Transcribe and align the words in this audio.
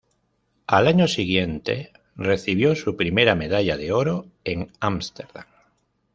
Al 0.65 0.87
año 0.87 1.07
siguiente, 1.07 1.93
recibió 2.15 2.75
su 2.75 2.95
primera 2.97 3.35
medalla 3.35 3.77
de 3.77 3.91
oro 3.91 4.25
en 4.43 4.71
Ámsterdam. 4.79 5.45